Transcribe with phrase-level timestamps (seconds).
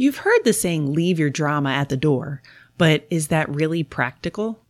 [0.00, 2.40] You've heard the saying, leave your drama at the door,
[2.76, 4.60] but is that really practical?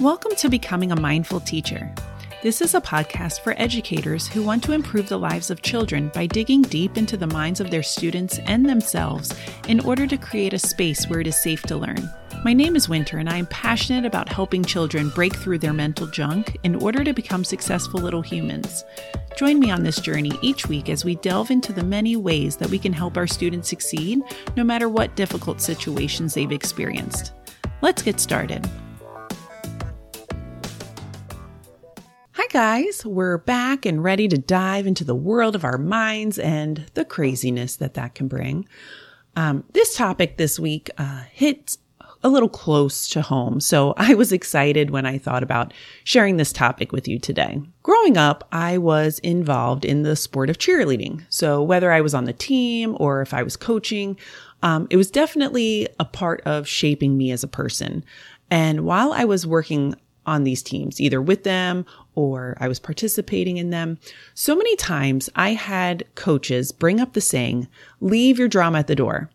[0.00, 1.94] Welcome to Becoming a Mindful Teacher.
[2.46, 6.26] This is a podcast for educators who want to improve the lives of children by
[6.26, 9.34] digging deep into the minds of their students and themselves
[9.66, 12.08] in order to create a space where it is safe to learn.
[12.44, 16.06] My name is Winter, and I am passionate about helping children break through their mental
[16.06, 18.84] junk in order to become successful little humans.
[19.36, 22.70] Join me on this journey each week as we delve into the many ways that
[22.70, 24.20] we can help our students succeed,
[24.56, 27.32] no matter what difficult situations they've experienced.
[27.82, 28.64] Let's get started.
[32.46, 33.04] Hi, guys.
[33.04, 37.74] We're back and ready to dive into the world of our minds and the craziness
[37.74, 38.68] that that can bring.
[39.34, 41.78] Um, this topic this week uh, hits
[42.22, 43.58] a little close to home.
[43.58, 45.74] So I was excited when I thought about
[46.04, 47.60] sharing this topic with you today.
[47.82, 51.24] Growing up, I was involved in the sport of cheerleading.
[51.28, 54.16] So whether I was on the team or if I was coaching,
[54.62, 58.04] um, it was definitely a part of shaping me as a person.
[58.52, 63.56] And while I was working on these teams, either with them or I was participating
[63.56, 63.98] in them.
[64.34, 67.68] So many times I had coaches bring up the saying,
[68.00, 69.30] leave your drama at the door.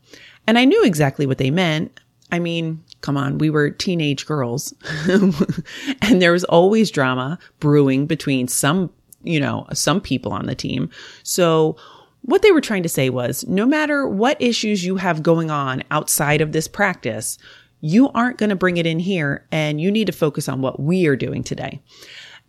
[0.48, 2.00] And I knew exactly what they meant,
[2.32, 4.74] I mean, come on, we were teenage girls
[6.02, 8.90] and there was always drama brewing between some,
[9.24, 10.90] you know, some people on the team.
[11.24, 11.76] So
[12.22, 15.84] what they were trying to say was no matter what issues you have going on
[15.92, 17.38] outside of this practice,
[17.82, 20.80] you aren't going to bring it in here and you need to focus on what
[20.80, 21.82] we are doing today.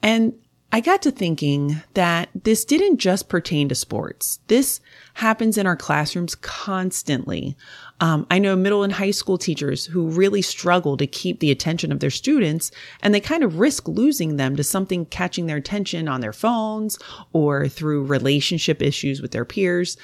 [0.02, 0.34] And
[0.74, 4.38] I got to thinking that this didn't just pertain to sports.
[4.46, 4.80] This
[5.12, 7.58] happens in our classrooms constantly.
[8.00, 11.92] Um, I know middle and high school teachers who really struggle to keep the attention
[11.92, 12.70] of their students
[13.02, 16.98] and they kind of risk losing them to something catching their attention on their phones
[17.34, 19.98] or through relationship issues with their peers.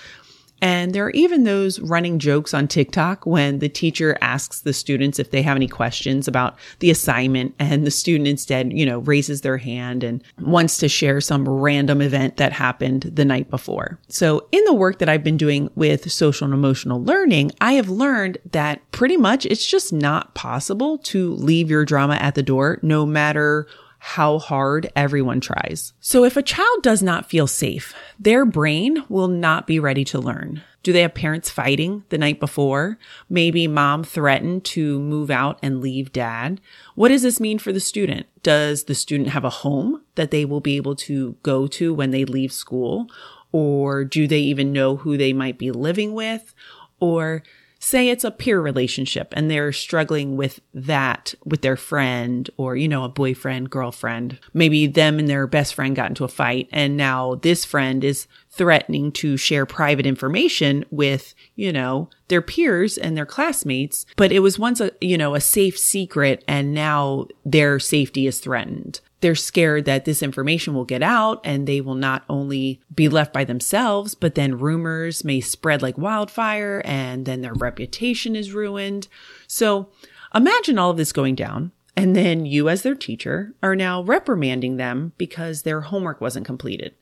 [0.61, 5.19] And there are even those running jokes on TikTok when the teacher asks the students
[5.19, 9.42] if they have any questions about the assignment and the student instead, you know, raises
[9.42, 13.99] their hand and wants to share some random event that happened the night before.
[14.09, 17.88] So in the work that I've been doing with social and emotional learning, I have
[17.88, 22.78] learned that pretty much it's just not possible to leave your drama at the door
[22.83, 23.66] no matter
[23.98, 25.92] how hard everyone tries.
[26.00, 30.19] So if a child does not feel safe, their brain will not be ready to
[30.19, 30.62] learn.
[30.82, 32.98] Do they have parents fighting the night before?
[33.28, 36.60] Maybe mom threatened to move out and leave dad.
[36.94, 38.26] What does this mean for the student?
[38.42, 42.10] Does the student have a home that they will be able to go to when
[42.10, 43.09] they leave school?
[43.50, 46.54] Or do they even know who they might be living with?
[47.00, 47.42] Or
[47.78, 52.89] say it's a peer relationship and they're struggling with that with their friend or, you
[52.89, 54.39] know, a boyfriend, girlfriend.
[54.53, 58.27] Maybe them and their best friend got into a fight and now this friend is
[58.59, 64.05] threatening to share private information with, you know, their peers and their classmates.
[64.17, 68.41] But it was once a, you know, a safe secret and now their safety is
[68.41, 73.09] threatened they're scared that this information will get out and they will not only be
[73.09, 78.53] left by themselves, but then rumors may spread like wildfire and then their reputation is
[78.53, 79.09] ruined.
[79.47, 79.89] So
[80.35, 81.73] imagine all of this going down.
[81.97, 86.95] And then you, as their teacher, are now reprimanding them because their homework wasn't completed.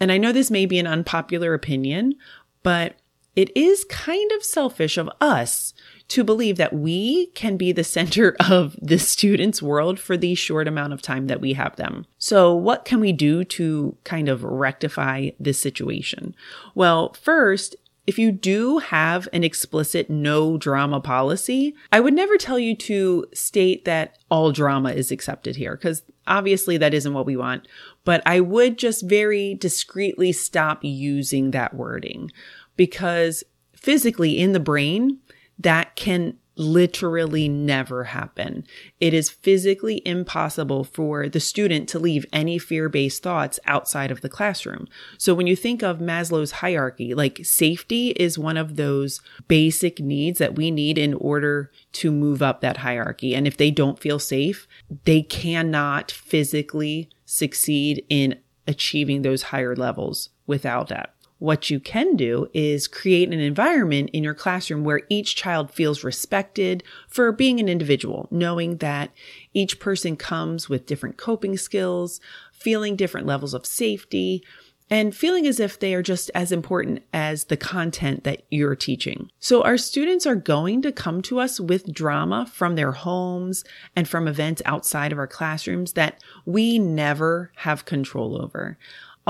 [0.00, 2.14] And I know this may be an unpopular opinion,
[2.62, 2.96] but
[3.36, 5.72] it is kind of selfish of us
[6.08, 10.66] to believe that we can be the center of the student's world for the short
[10.66, 12.06] amount of time that we have them.
[12.18, 16.34] So what can we do to kind of rectify this situation?
[16.74, 17.76] Well, first,
[18.10, 23.24] if you do have an explicit no drama policy, I would never tell you to
[23.32, 27.68] state that all drama is accepted here because obviously that isn't what we want.
[28.04, 32.32] But I would just very discreetly stop using that wording
[32.74, 33.44] because
[33.76, 35.20] physically in the brain,
[35.60, 38.64] that can literally never happen.
[39.00, 44.20] It is physically impossible for the student to leave any fear based thoughts outside of
[44.20, 44.86] the classroom.
[45.16, 50.38] So when you think of Maslow's hierarchy, like safety is one of those basic needs
[50.38, 53.34] that we need in order to move up that hierarchy.
[53.34, 54.68] And if they don't feel safe,
[55.04, 61.14] they cannot physically succeed in achieving those higher levels without that.
[61.40, 66.04] What you can do is create an environment in your classroom where each child feels
[66.04, 69.10] respected for being an individual, knowing that
[69.54, 72.20] each person comes with different coping skills,
[72.52, 74.44] feeling different levels of safety,
[74.90, 79.30] and feeling as if they are just as important as the content that you're teaching.
[79.38, 83.64] So our students are going to come to us with drama from their homes
[83.96, 88.76] and from events outside of our classrooms that we never have control over.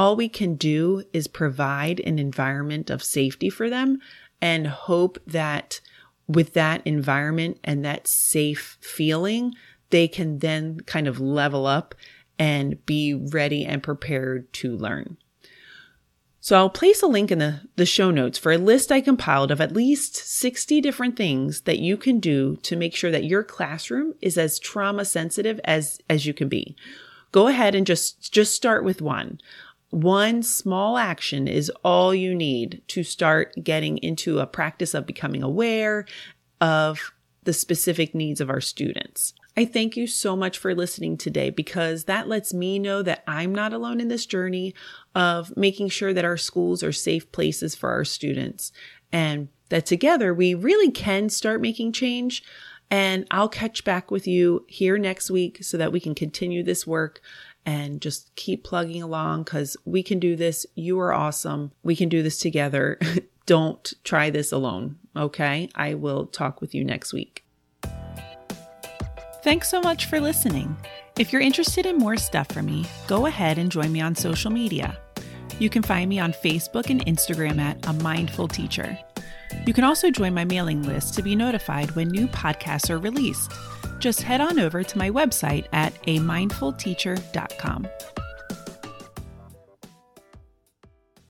[0.01, 3.99] All we can do is provide an environment of safety for them
[4.41, 5.83] and hope that
[6.27, 9.53] with that environment and that safe feeling,
[9.91, 11.95] they can then kind of level up
[12.39, 15.19] and be ready and prepared to learn.
[16.41, 19.51] So I'll place a link in the, the show notes for a list I compiled
[19.51, 23.45] of at least 60 different things that you can do to make sure that your
[23.45, 26.75] classroom is as trauma sensitive as, as you can be.
[27.33, 29.39] Go ahead and just, just start with one.
[29.91, 35.43] One small action is all you need to start getting into a practice of becoming
[35.43, 36.07] aware
[36.61, 39.35] of the specific needs of our students.
[39.57, 43.53] I thank you so much for listening today because that lets me know that I'm
[43.55, 44.75] not alone in this journey
[45.15, 48.73] of making sure that our schools are safe places for our students
[49.11, 52.45] and that together we really can start making change.
[52.91, 56.87] And I'll catch back with you here next week so that we can continue this
[56.87, 57.21] work
[57.67, 60.67] and just keep plugging along because we can do this.
[60.75, 61.73] You are awesome.
[61.83, 62.99] We can do this together.
[63.47, 64.97] Don't try this alone.
[65.17, 65.69] Okay.
[65.75, 67.45] I will talk with you next week.
[69.43, 70.77] Thanks so much for listening.
[71.19, 74.51] If you're interested in more stuff from me, go ahead and join me on social
[74.51, 74.99] media.
[75.59, 78.99] You can find me on Facebook and Instagram at A Mindful Teacher.
[79.67, 83.53] You can also join my mailing list to be notified when new podcasts are released.
[84.01, 87.87] Just head on over to my website at amindfulteacher.com.